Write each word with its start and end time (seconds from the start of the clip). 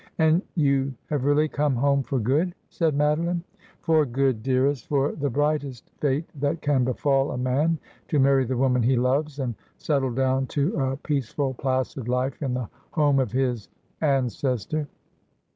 'And 0.17 0.41
you 0.55 0.95
have 1.11 1.25
really 1.25 1.47
come 1.47 1.75
home 1.75 2.01
for 2.01 2.17
good,' 2.19 2.55
said 2.71 2.95
Mado 2.95 3.21
line.' 3.23 3.43
For 3.83 4.03
good, 4.03 4.41
dearest; 4.41 4.87
for 4.87 5.11
the 5.11 5.29
brightest 5.29 5.91
fate 5.99 6.27
that 6.39 6.59
can 6.63 6.83
befall 6.83 7.29
a 7.33 7.37
man, 7.37 7.77
to 8.07 8.17
marry 8.19 8.43
the 8.45 8.57
woman 8.57 8.81
he 8.81 8.95
loves 8.95 9.37
and 9.37 9.53
settle 9.77 10.09
down 10.11 10.47
to 10.47 10.75
a 10.75 10.97
peace 10.97 11.31
ful 11.31 11.53
placid 11.53 12.07
life 12.07 12.41
in 12.41 12.55
the 12.55 12.67
home 12.93 13.19
of 13.19 13.31
his— 13.31 13.69
ancestor. 14.01 14.87